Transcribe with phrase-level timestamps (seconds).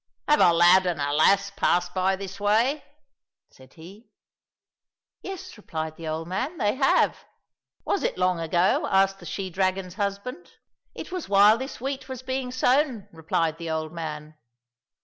[0.27, 2.83] "Have a lad and a lass passed by this way?"
[3.53, 4.09] said he."
[5.21, 7.17] Yes," repUed the old man," they have."
[7.85, 10.53] —"Was it long ago?" asked the she dragon's husband.
[10.95, 14.33] —"It was while this wheat was being sown," replied the old man.